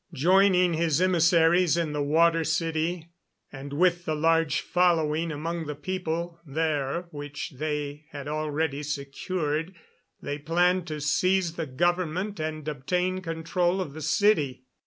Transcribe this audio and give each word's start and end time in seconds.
Joining 0.15 0.73
his 0.73 0.99
emissaries 0.99 1.77
in 1.77 1.93
the 1.93 2.01
Water 2.01 2.43
City, 2.43 3.11
and 3.51 3.71
with 3.71 4.05
the 4.05 4.15
large 4.15 4.61
following 4.61 5.31
among 5.31 5.67
the 5.67 5.75
people 5.75 6.39
there 6.43 7.01
which 7.11 7.51
they 7.57 8.07
had 8.09 8.27
already 8.27 8.81
secured, 8.81 9.75
they 10.19 10.39
planned 10.39 10.87
to 10.87 10.99
seize 11.01 11.53
the 11.53 11.67
government 11.67 12.39
and 12.39 12.67
obtain 12.67 13.21
control 13.21 13.79
of 13.79 13.93
the 13.93 14.01
city. 14.01 14.65